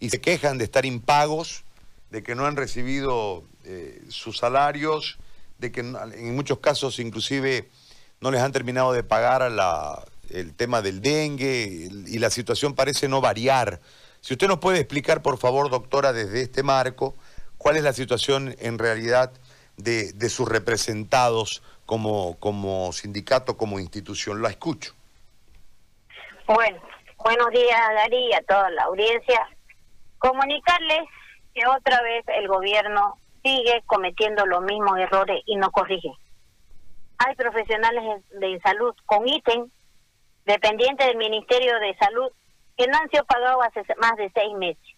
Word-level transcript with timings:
y 0.00 0.10
se 0.10 0.20
quejan 0.20 0.58
de 0.58 0.64
estar 0.64 0.86
impagos, 0.86 1.64
de 2.10 2.22
que 2.22 2.34
no 2.34 2.46
han 2.46 2.56
recibido 2.56 3.44
eh, 3.64 4.02
sus 4.08 4.38
salarios, 4.38 5.18
de 5.58 5.70
que 5.70 5.80
en 5.80 6.34
muchos 6.34 6.58
casos 6.58 6.98
inclusive 6.98 7.68
no 8.20 8.30
les 8.30 8.40
han 8.40 8.50
terminado 8.50 8.92
de 8.92 9.04
pagar 9.04 9.42
el 10.30 10.54
tema 10.54 10.82
del 10.82 11.02
dengue 11.02 11.88
y 12.06 12.18
la 12.18 12.30
situación 12.30 12.74
parece 12.74 13.08
no 13.08 13.20
variar. 13.20 13.80
Si 14.22 14.34
usted 14.34 14.48
nos 14.48 14.58
puede 14.58 14.78
explicar, 14.78 15.22
por 15.22 15.38
favor, 15.38 15.70
doctora, 15.70 16.12
desde 16.12 16.42
este 16.42 16.62
marco, 16.62 17.14
cuál 17.58 17.76
es 17.76 17.82
la 17.82 17.92
situación 17.92 18.56
en 18.58 18.78
realidad 18.78 19.32
de, 19.76 20.28
sus 20.28 20.48
representados 20.48 21.62
como, 21.86 22.38
como 22.38 22.92
sindicato, 22.92 23.56
como 23.56 23.78
institución. 23.78 24.42
La 24.42 24.48
escucho. 24.48 24.94
Bueno, 26.46 26.80
buenos 27.18 27.50
días, 27.50 27.80
Darí, 27.94 28.32
a 28.32 28.42
toda 28.42 28.70
la 28.70 28.84
audiencia. 28.84 29.48
Comunicarles 30.20 31.08
que 31.52 31.66
otra 31.66 32.00
vez 32.02 32.24
el 32.28 32.46
gobierno 32.46 33.16
sigue 33.42 33.82
cometiendo 33.86 34.46
los 34.46 34.62
mismos 34.62 34.96
errores 34.98 35.42
y 35.46 35.56
no 35.56 35.72
corrige 35.72 36.12
hay 37.22 37.34
profesionales 37.34 38.24
de 38.30 38.58
salud 38.60 38.94
con 39.04 39.28
ítem 39.28 39.68
dependientes 40.46 41.06
del 41.06 41.18
Ministerio 41.18 41.78
de 41.78 41.94
Salud 41.98 42.32
que 42.78 42.86
no 42.86 42.96
han 42.96 43.10
sido 43.10 43.24
pagados 43.26 43.62
hace 43.66 43.84
más 44.00 44.16
de 44.16 44.30
seis 44.34 44.54
meses. 44.56 44.96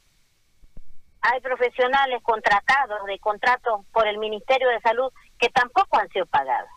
Hay 1.20 1.40
profesionales 1.40 2.22
contratados 2.22 3.04
de 3.06 3.18
contratos 3.18 3.84
por 3.92 4.06
el 4.06 4.18
Ministerio 4.18 4.68
de 4.68 4.80
Salud 4.82 5.12
que 5.38 5.48
tampoco 5.48 5.98
han 5.98 6.08
sido 6.10 6.26
pagados. 6.26 6.70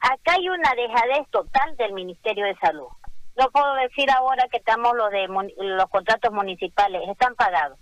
Acá 0.00 0.32
hay 0.32 0.48
una 0.48 0.74
dejadez 0.74 1.28
total 1.30 1.76
del 1.76 1.92
Ministerio 1.92 2.44
de 2.46 2.56
Salud. 2.56 2.88
No 3.36 3.48
puedo 3.50 3.72
decir 3.74 4.10
ahora 4.10 4.48
que 4.50 4.56
estamos 4.56 4.92
los 4.96 5.10
de 5.10 5.28
los 5.28 5.88
contratos 5.90 6.32
municipales, 6.32 7.08
están 7.08 7.36
pagados, 7.36 7.78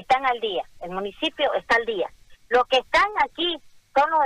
están 0.00 0.24
al 0.26 0.40
día, 0.40 0.64
el 0.80 0.90
municipio 0.90 1.52
está 1.54 1.76
al 1.76 1.86
día. 1.86 2.10
Los 2.48 2.66
que 2.66 2.78
están 2.78 3.08
aquí 3.24 3.56
son 3.94 4.10
los, 4.10 4.20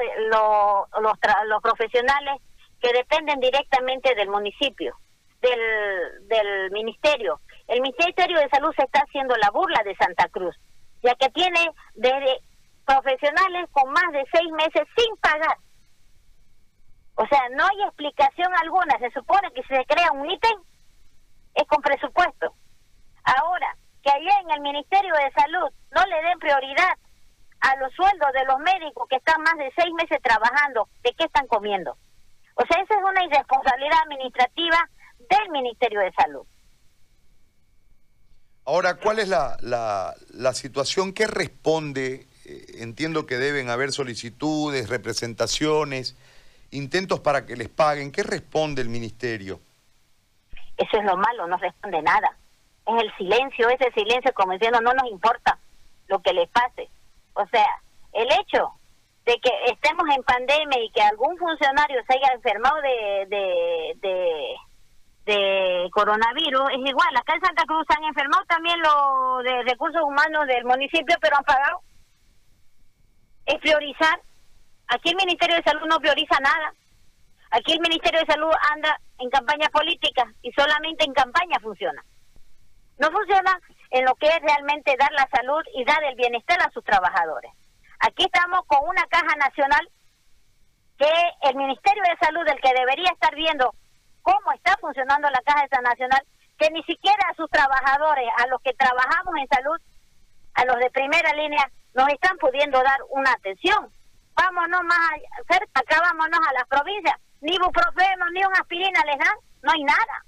los, 1.01 1.19
los, 1.49 1.63
profesionales 1.63 2.41
que 2.81 2.93
dependen 2.93 3.41
directamente 3.41 4.15
del 4.15 4.29
municipio, 4.29 4.95
del, 5.41 6.29
del 6.29 6.71
ministerio. 6.71 7.41
El 7.69 7.81
Ministerio 7.81 8.39
de 8.39 8.49
Salud 8.49 8.73
se 8.77 8.85
está 8.85 9.01
haciendo 9.01 9.37
la 9.37 9.51
burla 9.51 9.83
de 9.85 9.97
Santa 9.97 10.29
Cruz, 10.29 10.55
ya 11.03 11.15
que 11.15 11.29
tiene 11.31 11.71
desde 11.95 12.41
profesionales 12.85 13.69
con 13.71 13.91
más 13.93 14.13
de 14.13 14.25
seis 14.33 14.51
meses 14.53 14.87
sin 14.97 15.17
pagar. 15.17 15.57
O 17.15 17.27
sea, 17.27 17.41
no 17.51 17.65
hay 17.65 17.83
explicación 17.87 18.53
alguna. 18.63 18.99
Se 18.99 19.11
supone 19.11 19.51
que 19.53 19.63
si 19.63 19.75
se 19.75 19.85
crea 19.87 20.13
un 20.13 20.31
ítem 20.31 20.59
es 21.55 21.65
con 21.67 21.83
presupuesto. 21.83 22.55
Ahora, 23.25 23.77
que 24.03 24.11
allá 24.11 24.41
en 24.43 24.51
el 24.51 24.61
Ministerio 24.61 25.15
de 25.15 25.33
Salud 25.33 25.71
no 25.91 26.05
le 26.07 26.29
den 26.29 26.39
prioridad 26.39 26.91
a 27.61 27.77
los 27.77 27.93
sueldos 27.95 28.29
de 28.33 28.45
los 28.45 28.59
médicos 28.59 29.09
que 29.09 29.17
están 29.17 29.41
más 29.43 29.57
de 29.57 29.73
seis 29.77 29.93
meses 29.95 30.19
trabajando, 30.23 30.89
¿de 31.03 31.13
qué 31.13 31.25
están 31.25 31.47
comiendo? 31.47 31.97
O 32.55 32.67
sea, 32.67 32.83
esa 32.83 32.95
es 32.95 33.01
una 33.03 33.25
irresponsabilidad 33.25 33.99
administrativa 34.05 34.89
del 35.19 35.51
Ministerio 35.51 36.01
de 36.01 36.13
Salud. 36.13 36.47
Ahora, 38.65 38.95
¿cuál 38.95 39.19
es 39.19 39.29
la, 39.29 39.57
la, 39.61 40.55
situación 40.55 41.13
que 41.13 41.27
responde? 41.27 42.27
Eh, 42.45 42.67
entiendo 42.79 43.27
que 43.27 43.37
deben 43.37 43.71
haber 43.71 43.93
solicitudes, 43.93 44.89
representaciones, 44.89 46.17
intentos 46.71 47.21
para 47.21 47.45
que 47.45 47.57
les 47.57 47.69
paguen. 47.69 48.13
¿Qué 48.13 48.23
responde 48.23 48.83
el 48.83 48.89
Ministerio? 48.89 49.61
Eso 50.77 50.97
es 50.97 51.05
lo 51.05 51.17
malo, 51.17 51.47
no 51.47 51.57
responde 51.57 52.03
nada. 52.03 52.37
Es 52.87 53.03
el 53.03 53.17
silencio, 53.17 53.69
ese 53.69 53.93
silencio 53.93 54.33
como 54.35 54.53
diciendo 54.53 54.81
no 54.81 54.93
nos 54.93 55.09
importa 55.09 55.59
lo 56.09 56.21
que 56.21 56.33
les 56.33 56.49
pase. 56.49 56.89
O 57.35 57.47
sea, 57.47 57.67
el 58.13 58.29
hecho 58.41 58.73
de 59.25 59.39
que 59.39 59.51
estemos 59.67 60.05
en 60.15 60.23
pandemia 60.25 60.83
y 60.83 60.91
que 60.91 61.03
algún 61.03 61.37
funcionario 61.39 62.03
se 62.07 62.15
haya 62.15 62.35
enfermado 62.35 62.77
de, 62.83 63.97
de, 65.25 65.89
coronavirus 65.93 66.71
es 66.73 66.91
igual. 66.91 67.17
Acá 67.17 67.35
en 67.35 67.43
Santa 67.43 67.65
Cruz 67.65 67.87
han 67.89 68.05
enfermado 68.05 68.45
también 68.47 68.81
los 68.81 69.45
de 69.45 69.63
recursos 69.63 70.03
humanos 70.03 70.47
del 70.47 70.65
municipio, 70.65 71.17
pero 71.21 71.37
han 71.37 71.45
pagado. 71.45 71.81
Es 73.47 73.59
priorizar. 73.59 74.21
Aquí 74.89 75.11
el 75.11 75.17
Ministerio 75.17 75.57
de 75.57 75.63
Salud 75.63 75.87
no 75.87 76.01
prioriza 76.01 76.39
nada. 76.41 76.75
Aquí 77.51 77.73
el 77.73 77.81
Ministerio 77.81 78.21
de 78.21 78.33
Salud 78.33 78.51
anda 78.73 78.99
en 79.19 79.31
campaña 79.31 79.69
política 79.69 80.25
y 80.43 80.51
solamente 80.53 81.05
en 81.05 81.13
campaña 81.13 81.59
funciona. 81.61 82.03
No 83.03 83.11
funciona 83.11 83.59
en 83.91 84.05
lo 84.05 84.15
que 84.15 84.29
es 84.29 84.41
realmente 84.41 84.95
dar 84.97 85.11
la 85.11 85.29
salud 85.35 85.61
y 85.75 85.85
dar 85.85 86.05
el 86.05 86.15
bienestar 86.15 86.63
a 86.63 86.71
sus 86.71 86.85
trabajadores. 86.85 87.51
Aquí 87.99 88.23
estamos 88.23 88.65
con 88.69 88.79
una 88.89 89.03
caja 89.11 89.35
nacional 89.41 89.91
que 90.99 91.11
el 91.49 91.57
Ministerio 91.57 92.03
de 92.05 92.25
Salud, 92.25 92.47
el 92.47 92.61
que 92.61 92.79
debería 92.79 93.11
estar 93.11 93.35
viendo 93.35 93.75
cómo 94.23 94.53
está 94.55 94.77
funcionando 94.81 95.29
la 95.31 95.43
caja 95.45 95.67
nacional, 95.83 96.23
que 96.57 96.71
ni 96.71 96.81
siquiera 96.85 97.27
a 97.29 97.35
sus 97.35 97.51
trabajadores, 97.51 98.29
a 98.39 98.47
los 98.47 98.63
que 98.63 98.73
trabajamos 98.75 99.35
en 99.37 99.49
salud, 99.49 99.81
a 100.55 100.65
los 100.65 100.79
de 100.79 100.91
primera 100.93 101.33
línea, 101.33 101.69
nos 101.95 102.09
están 102.09 102.39
pudiendo 102.39 102.81
dar 102.85 103.01
una 103.11 103.33
atención. 103.33 103.91
Vámonos 104.37 104.83
más 104.85 105.11
cerca, 105.51 105.81
acá 105.81 106.01
vámonos 106.03 106.39
a 106.49 106.53
las 106.53 106.69
provincias, 106.69 107.17
ni 107.41 107.57
ibuprofeno, 107.57 108.31
ni 108.31 108.45
una 108.45 108.61
aspirina 108.61 109.03
les 109.07 109.19
dan, 109.19 109.37
no 109.63 109.73
hay 109.73 109.83
nada. 109.83 110.25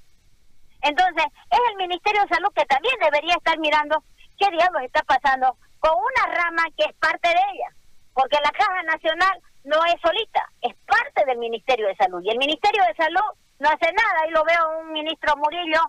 Entonces, 0.85 1.25
es 1.51 1.61
el 1.71 1.77
Ministerio 1.77 2.23
de 2.23 2.35
Salud 2.35 2.53
que 2.55 2.67
también 2.67 2.95
debería 3.01 3.35
estar 3.35 3.59
mirando 3.59 4.05
qué 4.39 4.51
diablos 4.51 4.83
está 4.83 5.03
pasando 5.03 5.57
con 5.81 5.93
una 5.97 6.35
rama 6.35 6.63
que 6.77 6.85
es 6.85 6.95
parte 6.97 7.29
de 7.29 7.41
ella, 7.53 7.71
porque 8.13 8.37
la 8.45 8.51
Caja 8.53 8.83
Nacional 8.83 9.41
no 9.65 9.81
es 9.87 9.97
solita, 10.03 10.45
es 10.61 10.75
parte 10.85 11.25
del 11.25 11.39
Ministerio 11.39 11.89
de 11.89 11.97
Salud. 11.97 12.21
Y 12.23 12.31
el 12.31 12.39
Ministerio 12.39 12.85
de 12.85 12.95
Salud 12.97 13.29
no 13.61 13.69
hace 13.69 13.91
nada, 13.93 14.29
y 14.29 14.31
lo 14.31 14.45
veo 14.45 14.81
un 14.81 14.93
ministro 14.93 15.35
Murillo 15.37 15.81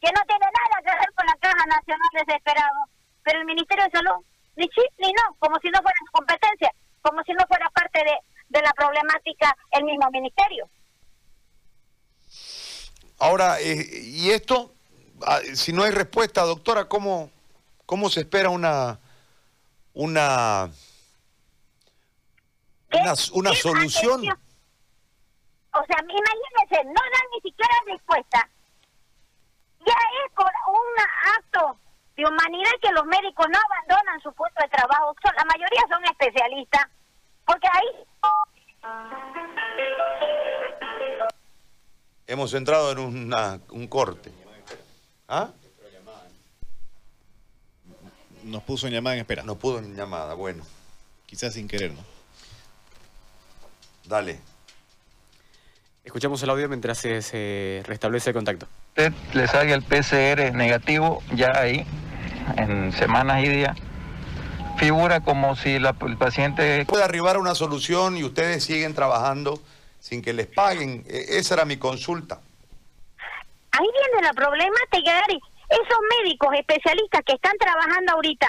que 0.00 0.12
no 0.14 0.22
tiene 0.22 0.46
nada 0.46 0.82
que 0.84 0.90
hacer 0.90 1.10
con 1.14 1.26
la 1.26 1.36
Caja 1.40 1.66
Nacional 1.66 2.10
desesperado, 2.12 2.78
pero 3.24 3.40
el 3.40 3.46
Ministerio 3.46 3.84
de 3.84 3.98
Salud 3.98 4.22
ni 4.54 4.68
sí 4.70 4.82
ni 4.98 5.10
no, 5.12 5.34
como 5.40 5.58
si 5.58 5.68
no 5.70 5.82
fuera 5.82 5.98
su 6.06 6.12
competencia, 6.12 6.70
como 7.02 7.22
si 7.24 7.32
no 7.32 7.44
fuera 7.48 7.68
parte 7.70 8.04
de, 8.04 8.14
de 8.50 8.62
la 8.62 8.72
problemática 8.72 9.56
el 9.72 9.82
mismo 9.82 10.08
ministerio. 10.10 10.68
Ahora, 13.24 13.58
eh, 13.58 13.88
¿y 13.90 14.30
esto? 14.32 14.74
Ah, 15.26 15.40
si 15.54 15.72
no 15.72 15.82
hay 15.82 15.92
respuesta, 15.92 16.42
doctora, 16.42 16.84
¿cómo, 16.84 17.30
cómo 17.86 18.10
se 18.10 18.20
espera 18.20 18.50
una 18.50 18.98
una 19.94 20.68
una, 23.32 23.54
solución? 23.54 24.20
O 24.20 25.84
sea, 25.86 25.96
imagínense, 26.02 26.84
no 26.84 27.00
dan 27.00 27.26
ni 27.32 27.40
siquiera 27.40 27.74
respuesta. 27.86 28.46
Ya 29.86 29.96
es 30.26 30.32
por 30.34 30.52
un 30.68 30.86
acto 31.38 31.78
de 32.16 32.26
humanidad 32.26 32.72
que 32.82 32.92
los 32.92 33.06
médicos 33.06 33.46
no 33.50 33.58
abandonan 33.58 34.20
su 34.20 34.30
puesto 34.34 34.62
de 34.62 34.68
trabajo. 34.68 35.14
la 35.34 35.44
mayoría 35.46 35.82
son 35.88 36.04
especialistas, 36.04 36.86
porque 37.46 37.68
ahí 37.72 37.88
hemos 42.26 42.54
entrado 42.54 42.92
en 42.92 42.98
un 43.70 43.86
corte. 43.88 44.30
¿Ah? 45.28 45.50
Nos 48.44 48.62
puso 48.62 48.86
en 48.86 48.92
llamada 48.92 49.16
en 49.16 49.20
espera. 49.20 49.42
Nos 49.42 49.56
puso 49.56 49.78
en 49.78 49.96
llamada, 49.96 50.34
bueno. 50.34 50.64
Quizás 51.26 51.54
sin 51.54 51.66
querer, 51.66 51.92
¿no? 51.92 52.04
Dale. 54.04 54.38
Escuchamos 56.04 56.42
el 56.42 56.50
audio 56.50 56.68
mientras 56.68 56.98
se, 56.98 57.82
restablece 57.86 58.30
el 58.30 58.34
contacto. 58.34 58.68
Usted 58.88 59.12
le 59.32 59.48
salga 59.48 59.74
el 59.74 59.82
PCR 59.82 60.54
negativo 60.54 61.22
ya 61.34 61.52
ahí, 61.56 61.86
en 62.58 62.92
semanas 62.92 63.42
y 63.42 63.48
días. 63.48 63.76
Figura 64.76 65.20
como 65.20 65.56
si 65.56 65.78
la, 65.78 65.96
el 66.06 66.18
paciente... 66.18 66.84
Puede 66.84 67.04
arribar 67.04 67.36
a 67.36 67.38
una 67.38 67.54
solución 67.54 68.18
y 68.18 68.24
ustedes 68.24 68.64
siguen 68.64 68.92
trabajando 68.92 69.62
sin 70.04 70.20
que 70.20 70.34
les 70.34 70.46
paguen. 70.46 71.02
E, 71.08 71.40
esa 71.40 71.54
era 71.54 71.64
mi 71.64 71.78
consulta. 71.78 72.36
Ahí 73.72 73.88
viene 73.88 74.20
la 74.20 74.34
problemática, 74.34 75.00
Gary. 75.00 75.40
Esos 75.70 76.00
médicos 76.20 76.52
especialistas 76.52 77.22
que 77.24 77.32
están 77.32 77.56
trabajando 77.56 78.12
ahorita, 78.12 78.48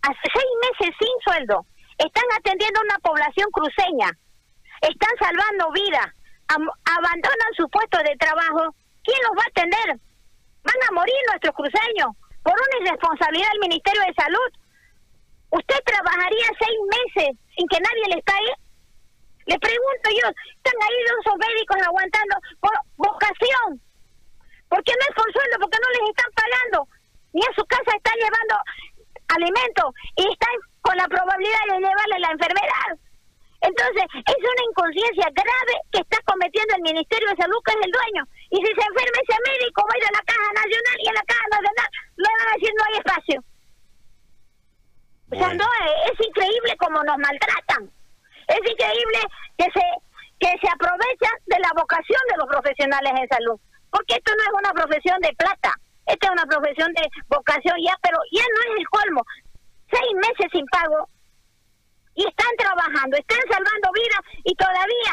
hace 0.00 0.26
seis 0.32 0.52
meses 0.64 0.96
sin 0.98 1.14
sueldo, 1.20 1.66
están 1.98 2.24
atendiendo 2.38 2.80
a 2.80 2.88
una 2.88 2.98
población 3.00 3.46
cruceña, 3.52 4.08
están 4.80 5.14
salvando 5.20 5.70
vidas, 5.72 6.08
abandonan 6.48 7.52
su 7.56 7.68
puesto 7.68 7.98
de 7.98 8.16
trabajo. 8.16 8.74
¿Quién 9.04 9.20
los 9.28 9.36
va 9.36 9.44
a 9.44 9.52
atender? 9.52 10.00
Van 10.64 10.80
a 10.88 10.94
morir 10.96 11.20
nuestros 11.28 11.54
cruceños 11.54 12.16
por 12.42 12.54
una 12.56 12.76
irresponsabilidad 12.80 13.52
del 13.52 13.68
Ministerio 13.68 14.00
de 14.00 14.14
Salud. 14.16 14.50
¿Usted 15.50 15.78
trabajaría 15.84 16.48
seis 16.58 16.78
meses 16.96 17.36
sin 17.54 17.68
que 17.68 17.80
nadie 17.84 18.16
le 18.16 18.22
pague? 18.24 18.52
Yo, 20.10 20.28
están 20.28 20.76
ahí 20.82 20.96
esos 21.02 21.36
médicos 21.36 21.76
aguantando 21.82 22.36
por 22.60 22.72
vocación. 22.96 23.80
¿Por 24.68 24.82
qué 24.84 24.92
no 24.92 25.04
es 25.08 25.14
por 25.14 25.32
sueldo? 25.32 25.56
Porque 25.60 25.78
no 25.78 25.88
les 25.90 26.10
están 26.10 26.30
pagando. 26.34 26.88
Ni 27.32 27.42
a 27.42 27.54
su 27.54 27.64
casa 27.66 27.90
están 27.94 28.16
llevando 28.16 28.54
alimentos 29.28 29.88
y 30.16 30.24
están 30.30 30.54
con 30.82 30.96
la 30.96 31.06
probabilidad 31.08 31.64
de 31.70 31.78
llevarle 31.82 32.18
la 32.18 32.30
enfermedad. 32.30 32.90
Entonces, 33.60 34.04
es 34.14 34.38
una 34.38 34.62
inconsciencia 34.70 35.26
grave 35.34 35.74
que 35.90 36.00
está 36.00 36.18
cometiendo 36.24 36.76
el 36.76 36.82
Ministerio 36.82 37.28
de 37.30 37.42
Salud, 37.42 37.58
que 37.64 37.72
es 37.72 37.82
el 37.82 37.92
dueño. 37.92 38.22
Y 38.50 38.56
si 38.62 38.70
se 38.70 38.84
enferma 38.86 39.18
ese 39.22 39.38
médico, 39.42 39.82
va 39.82 39.92
a 39.94 39.98
ir 39.98 40.06
a 40.06 40.16
la 40.18 40.24
Caja 40.26 40.50
Nacional 40.54 40.96
y 41.02 41.08
en 41.08 41.14
la 41.14 41.26
Caja 41.26 41.46
Nacional 41.50 41.88
le 42.16 42.28
van 42.30 42.46
a 42.46 42.54
decir 42.54 42.72
no 42.76 42.84
hay 42.84 42.94
espacio. 43.00 43.38
O 45.32 45.34
sea, 45.34 45.46
Bueno. 45.48 45.64
no, 45.64 45.68
es, 45.86 46.12
es 46.12 46.26
increíble 46.26 46.76
como 46.78 47.02
nos 47.02 47.18
maltratan. 47.18 47.90
Es 48.48 48.60
increíble 48.70 49.20
que 49.58 49.64
se 49.72 49.82
que 50.38 50.52
se 50.60 50.68
aprovechan 50.68 51.36
de 51.46 51.58
la 51.60 51.70
vocación 51.74 52.20
de 52.28 52.36
los 52.36 52.46
profesionales 52.46 53.12
en 53.16 53.28
salud. 53.28 53.58
Porque 53.90 54.14
esto 54.16 54.32
no 54.36 54.42
es 54.42 54.52
una 54.52 54.72
profesión 54.72 55.18
de 55.20 55.32
plata, 55.32 55.72
esta 56.04 56.26
es 56.26 56.32
una 56.32 56.44
profesión 56.44 56.92
de 56.92 57.08
vocación 57.28 57.76
ya, 57.82 57.96
pero 58.02 58.18
ya 58.32 58.44
no 58.44 58.60
es 58.68 58.80
el 58.80 58.88
colmo. 58.88 59.22
Seis 59.90 60.12
meses 60.14 60.46
sin 60.52 60.66
pago 60.66 61.08
y 62.14 62.26
están 62.26 62.52
trabajando, 62.58 63.16
están 63.16 63.40
salvando 63.48 63.88
vidas 63.92 64.22
y 64.44 64.54
todavía 64.56 65.12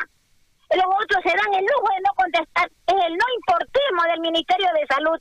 los 0.76 0.90
otros 1.04 1.22
se 1.24 1.38
dan 1.38 1.54
el 1.54 1.66
lujo 1.66 1.88
de 1.94 2.02
no 2.02 2.12
contestar. 2.16 2.68
Es 2.88 3.00
el 3.06 3.14
no 3.16 3.26
importismo 3.38 4.02
del 4.10 4.22
Ministerio 4.22 4.70
de 4.74 4.88
Salud. 4.88 5.20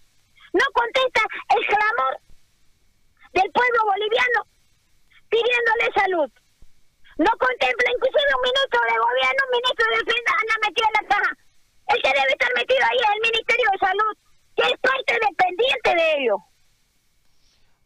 No 0.52 0.64
contesta 0.72 1.22
el 1.56 1.66
clamor 1.66 2.14
del 3.32 3.50
pueblo 3.52 3.80
boliviano 3.84 4.40
pidiéndole 5.28 5.86
salud. 5.94 6.41
No 7.22 7.30
contempla 7.38 7.88
inclusive 7.94 8.30
un 8.34 8.42
ministro 8.42 8.80
de 8.82 8.96
gobierno, 8.98 9.40
un 9.46 9.52
ministro 9.58 9.84
de 9.86 9.96
defensa 10.02 10.30
anda 10.42 10.54
metido 10.66 10.86
en 10.90 10.96
la 10.98 11.04
caja. 11.14 11.30
El 11.94 11.98
que 12.02 12.08
debe 12.18 12.32
estar 12.32 12.52
metido 12.54 12.82
ahí 12.82 12.98
es 12.98 13.10
el 13.14 13.22
Ministerio 13.30 13.66
de 13.72 13.78
Salud, 13.78 14.12
que 14.56 14.62
es 14.66 14.76
parte 14.80 15.12
dependiente 15.28 15.90
de 15.94 16.06
ello. 16.18 16.36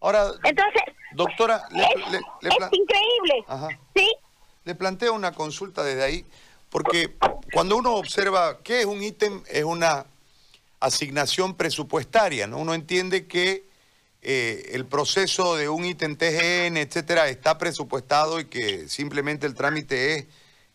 Ahora, 0.01 0.31
Entonces, 0.45 0.83
doctora, 1.13 1.63
le, 1.71 1.83
es, 1.85 1.97
le- 2.13 2.21
le 2.43 2.49
es 2.49 2.57
pla- 2.57 2.69
increíble. 2.73 3.45
Ajá. 3.49 3.69
¿Sí? 3.95 4.15
le 4.65 4.75
planteo 4.75 5.13
una 5.15 5.31
consulta 5.33 5.85
desde 5.85 6.03
ahí, 6.03 6.27
porque 6.71 7.15
cuando 7.53 7.77
uno 7.77 7.95
observa 7.95 8.59
qué 8.65 8.81
es 8.81 8.87
un 8.87 9.01
ítem, 9.03 9.43
es 9.49 9.63
una 9.63 10.07
asignación 10.81 11.55
presupuestaria, 11.57 12.49
¿no? 12.49 12.59
Uno 12.59 12.75
entiende 12.75 13.29
que 13.29 13.65
eh, 14.23 14.71
el 14.73 14.87
proceso 14.87 15.57
de 15.57 15.69
un 15.69 15.85
ítem 15.85 16.17
TGN, 16.17 16.77
etcétera, 16.79 17.29
está 17.29 17.59
presupuestado 17.59 18.41
y 18.41 18.47
que 18.47 18.89
simplemente 18.89 19.47
el 19.47 19.55
trámite 19.55 20.17
es, 20.17 20.27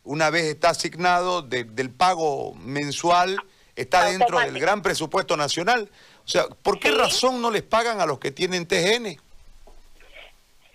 una 0.04 0.30
vez 0.30 0.46
está 0.46 0.70
asignado, 0.70 1.42
de- 1.42 1.64
del 1.66 1.90
pago 1.92 2.54
mensual, 2.56 3.38
está 3.76 4.06
dentro 4.06 4.40
del 4.40 4.60
gran 4.60 4.82
presupuesto 4.82 5.36
nacional. 5.38 5.90
O 6.26 6.28
sea, 6.28 6.46
¿por 6.48 6.80
qué 6.80 6.90
Sí. 6.90 6.96
razón 6.98 7.42
no 7.42 7.52
les 7.52 7.64
pagan 7.64 8.00
a 8.00 8.06
los 8.06 8.20
que 8.20 8.32
tienen 8.32 8.66
TGN? 8.68 9.18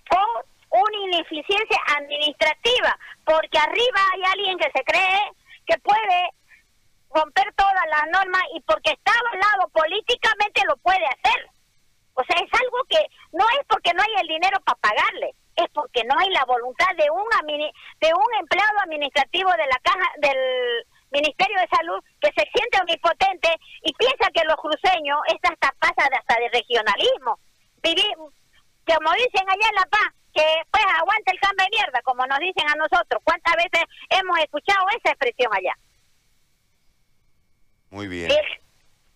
Por 0.09 0.47
una 0.71 0.99
ineficiencia 1.17 1.79
administrativa, 1.97 2.99
porque 3.25 3.59
arriba 3.59 4.01
hay 4.15 4.23
alguien 4.33 4.59
que 4.59 4.71
se 4.77 4.85
cree 4.85 5.21
que 5.67 5.79
puede 5.79 6.31
romper 7.15 7.53
todas 7.57 7.75
las 7.91 8.05
normas 8.13 8.43
y 8.55 8.61
porque 8.61 8.91
está 8.93 9.13
avalado 9.13 9.69
políticamente 9.73 10.63
lo 10.69 10.77
puede 10.77 11.05
hacer. 11.07 11.51
O 12.17 12.25
sea, 12.25 12.37
es 12.41 12.51
algo 12.61 12.79
que 12.89 13.05
no 13.33 13.45
es 13.61 13.67
porque 13.69 13.93
no 13.93 14.03
hay 14.03 14.23
el 14.23 14.29
dinero 14.29 14.59
para 14.65 14.81
pagarle, 14.81 15.35
es 15.55 15.69
porque 15.75 16.03
no 16.05 16.15
hay 16.19 16.31
la 16.31 16.45
voluntad 16.47 16.89
de 16.97 17.11
un 17.11 17.27
de 18.01 18.11
un 18.15 18.31
empleado 18.41 18.79
administrativo 18.85 19.51
de 19.53 19.67
la 19.67 19.79
caja 19.83 20.09
del 20.19 20.39
Ministerio 21.11 21.61
de 21.61 21.69
Salud 21.69 22.03
que 22.21 22.33
se 22.33 22.49
siente 22.55 22.81
omnipotente 22.81 23.49
y 23.83 23.93
piensa 23.95 24.31
que 24.33 24.45
los 24.45 24.57
cruceños 24.57 25.21
es 25.29 25.41
hasta 25.43 25.73
pasa 25.79 26.09
de, 26.09 26.17
hasta 26.17 26.41
de 26.41 26.49
regionalismo. 26.49 27.39
Viví, 27.83 28.09
como 28.15 29.13
dicen 29.13 29.45
allá 29.49 29.69
en 29.69 29.77
La 29.77 29.87
Paz, 29.87 30.09
que 30.33 30.47
pues 30.71 30.85
aguanta 30.97 31.33
el 31.33 31.41
cambio 31.41 31.65
de 31.65 31.77
mierda, 31.77 32.01
como 32.03 32.27
nos 32.27 32.39
dicen 32.39 32.65
a 32.69 32.77
nosotros. 32.77 33.21
¿Cuántas 33.25 33.57
veces 33.57 33.85
hemos 34.09 34.39
escuchado 34.41 34.89
esa 34.89 35.13
expresión 35.13 35.53
allá? 35.53 35.77
Muy 37.91 38.09
bien. 38.09 38.31
Si 38.31 38.37
el, 38.37 38.47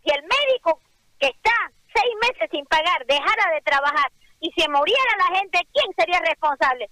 si 0.05 0.11
el 0.11 0.23
médico 0.23 0.81
que 1.19 1.29
está 1.29 1.73
meses 2.21 2.49
sin 2.51 2.65
pagar 2.67 3.05
dejara 3.07 3.55
de 3.55 3.61
trabajar 3.63 4.13
y 4.41 4.51
se 4.53 4.69
muriera 4.69 5.17
la 5.19 5.39
gente, 5.39 5.59
¿quién 5.73 5.87
sería 5.97 6.21
responsable? 6.21 6.91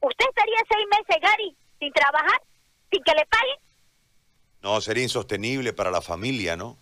¿Usted 0.00 0.24
estaría 0.28 0.58
seis 0.68 0.86
meses, 0.90 1.22
Gary, 1.22 1.56
sin 1.78 1.92
trabajar, 1.92 2.40
sin 2.90 3.02
que 3.02 3.12
le 3.12 3.26
paguen? 3.26 3.56
No, 4.62 4.80
sería 4.80 5.02
insostenible 5.02 5.72
para 5.72 5.90
la 5.90 6.00
familia, 6.00 6.56
¿no? 6.56 6.76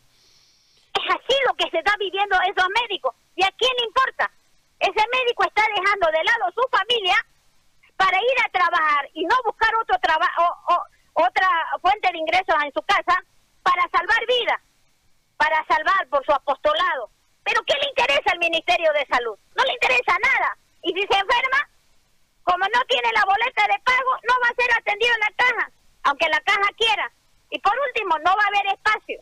Es 0.94 1.14
así 1.14 1.36
lo 1.46 1.54
que 1.54 1.68
se 1.70 1.78
está 1.78 1.94
viviendo 1.98 2.36
esos 2.42 2.68
médicos. 2.82 3.14
¿Y 3.36 3.44
a 3.44 3.50
quién 3.56 3.70
le 3.78 3.86
importa? 3.86 4.30
Ese 4.80 5.04
médico 5.12 5.44
está 5.44 5.62
dejando 5.76 6.06
de 6.06 6.24
lado 6.24 6.52
su 6.54 6.62
familia 6.70 7.16
para 7.96 8.16
ir 8.18 8.38
a 8.44 8.50
trabajar 8.50 9.08
y 9.14 9.24
no 9.24 9.36
buscar 9.44 9.74
otro 9.76 9.98
trabajo 10.00 10.56
otra 11.18 11.48
fuente 11.82 12.08
de 12.12 12.18
ingresos 12.18 12.54
en 12.64 12.72
su 12.72 12.82
casa 12.82 13.18
para 13.62 13.82
salvar 13.90 14.24
vidas, 14.26 14.60
para 15.38 15.64
salvar 15.66 16.06
por 16.10 16.24
su 16.26 16.32
apostolado. 16.32 17.10
Pero 17.44 17.62
¿qué 17.64 17.74
le 17.80 17.88
interesa 17.88 18.32
al 18.32 18.38
Ministerio 18.38 18.92
de 18.92 19.06
Salud? 19.06 19.38
No 19.56 19.64
le 19.64 19.72
interesa 19.72 20.12
nada. 20.20 20.58
Y 20.82 20.92
si 20.92 21.00
se 21.00 21.18
enferma, 21.18 21.60
como 22.42 22.64
no 22.68 22.84
tiene 22.88 23.08
la 23.14 23.24
boleta 23.24 23.64
de 23.66 23.78
pago, 23.80 24.12
no 24.28 24.34
va 24.44 24.48
a 24.50 24.60
ser 24.60 24.70
atendido 24.76 25.14
en 25.14 25.20
la 25.20 25.32
caja, 25.36 25.70
aunque 26.04 26.28
la 26.28 26.40
caja 26.40 26.68
quiera. 26.76 27.10
Y 27.50 27.58
por 27.60 27.72
último, 27.88 28.18
no 28.18 28.36
va 28.36 28.44
a 28.44 28.52
haber 28.52 28.74
espacio. 28.74 29.20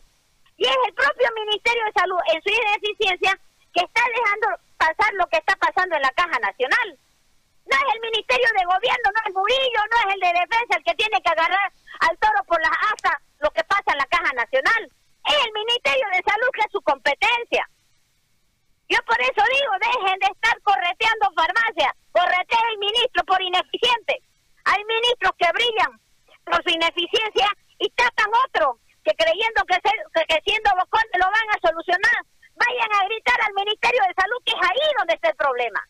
Y 0.57 0.65
es 0.65 0.77
el 0.87 0.93
propio 0.93 1.29
Ministerio 1.35 1.85
de 1.85 1.99
Salud, 2.01 2.19
en 2.33 2.41
su 2.41 2.49
ineficiencia, 2.49 3.39
que 3.73 3.85
está 3.85 4.01
dejando 4.09 4.47
pasar 4.77 5.13
lo 5.13 5.27
que 5.27 5.37
está 5.37 5.55
pasando 5.55 5.95
en 5.95 6.01
la 6.01 6.11
Caja 6.11 6.39
Nacional. 6.39 6.97
No 7.67 7.75
es 7.77 7.93
el 7.93 8.01
Ministerio 8.01 8.49
de 8.57 8.65
Gobierno, 8.65 9.07
no 9.13 9.21
es 9.27 9.33
Murillo, 9.33 9.81
no 9.91 9.97
es 10.03 10.15
el 10.15 10.19
de 10.19 10.39
Defensa 10.39 10.77
el 10.77 10.83
que 10.83 10.95
tiene 10.95 11.21
que 11.21 11.29
agarrar 11.29 11.71
al 11.99 12.17
toro 12.17 12.43
por 12.47 12.59
las 12.61 12.77
asas 12.95 13.21
lo 13.39 13.51
que 13.51 13.63
pasa 13.65 13.91
en 13.91 13.97
la 13.97 14.05
Caja 14.05 14.33
Nacional. 14.33 14.91
Es 15.27 15.37
el 15.45 15.51
Ministerio 15.53 16.07
de 16.15 16.21
Salud 16.23 16.49
que 16.53 16.61
es 16.61 16.71
su 16.71 16.81
competencia. 16.81 17.63
Yo 18.89 18.97
por 19.05 19.19
eso 19.19 19.43
digo, 19.51 19.73
dejen 19.83 20.17
de 20.19 20.27
estar 20.31 20.55
correteando 20.63 21.27
farmacias, 21.35 21.91
corretea 22.11 22.63
el 22.71 22.77
ministro 22.79 23.23
por 23.25 23.41
ineficiente. 23.41 24.23
Hay 24.63 24.79
ministros 24.85 25.33
que 25.37 25.51
brillan 25.51 25.91
por 26.47 26.63
su 26.63 26.69
ineficiencia 26.71 27.47
y 27.79 27.89
tapan 27.91 28.31
otro 28.47 28.79
que 29.03 29.11
creyendo 29.15 29.63
que, 29.67 29.75
se- 29.75 30.25
que 30.27 30.39
siendo 30.45 30.71
bocones 30.79 31.15
lo 31.19 31.27
van 31.27 31.47
a 31.51 31.59
solucionar. 31.67 32.19
Vayan 32.55 32.91
a 32.95 33.05
gritar 33.11 33.39
al 33.43 33.53
Ministerio 33.53 34.01
de 34.07 34.13
Salud 34.15 34.39
que 34.45 34.53
es 34.55 34.61
ahí 34.63 34.87
donde 34.97 35.13
está 35.15 35.29
el 35.29 35.35
problema. 35.35 35.81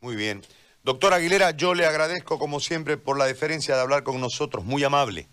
Muy 0.00 0.16
bien. 0.16 0.42
Doctor 0.82 1.12
Aguilera, 1.12 1.50
yo 1.50 1.74
le 1.74 1.84
agradezco 1.84 2.38
como 2.38 2.58
siempre 2.60 2.96
por 2.96 3.18
la 3.18 3.26
deferencia 3.26 3.74
de 3.76 3.82
hablar 3.82 4.02
con 4.02 4.20
nosotros, 4.20 4.64
muy 4.64 4.82
amable. 4.82 5.28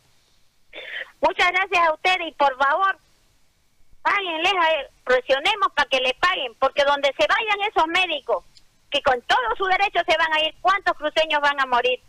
Muchas 1.22 1.52
gracias 1.52 1.88
a 1.88 1.94
ustedes 1.94 2.28
y 2.28 2.32
por 2.34 2.56
favor, 2.58 2.98
páguenles, 4.02 4.54
presionemos 5.04 5.72
para 5.76 5.90
que 5.90 6.00
le 6.00 6.14
paguen, 6.16 6.54
porque 6.60 6.84
donde 6.84 7.14
se 7.18 7.28
vayan 7.28 7.70
esos 7.70 7.88
médicos, 7.88 8.44
que 8.92 9.02
con 9.02 9.20
todos 9.24 9.58
sus 9.58 9.68
derechos 9.70 10.04
se 10.08 10.18
van 10.18 10.34
a 10.34 10.40
ir, 10.42 10.56
¿cuántos 10.62 10.96
cruceños 10.96 11.42
van 11.42 11.60
a 11.60 11.66
morir? 11.66 12.00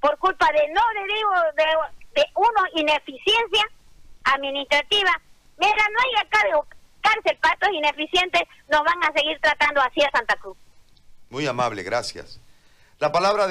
Por 0.00 0.16
culpa 0.18 0.46
de, 0.52 0.68
no 0.68 0.82
le 0.94 1.14
digo, 1.14 1.30
de, 1.56 2.20
de 2.20 2.26
uno, 2.34 2.62
ineficiencia 2.74 3.68
administrativa. 4.24 5.10
Mira, 5.58 5.84
no 5.92 6.00
hay 6.00 6.26
acá 6.26 6.42
de 6.44 6.54
cárcel 7.00 7.38
para 7.40 7.54
estos 7.54 7.70
ineficientes, 7.70 8.42
nos 8.68 8.82
van 8.84 9.02
a 9.04 9.12
seguir 9.12 9.38
tratando 9.40 9.80
así 9.80 10.02
a 10.02 10.10
Santa 10.10 10.36
Cruz. 10.36 10.56
Muy 11.28 11.46
amable, 11.46 11.82
gracias. 11.82 12.40
La 12.98 13.12
palabra 13.12 13.44
de 13.44 13.48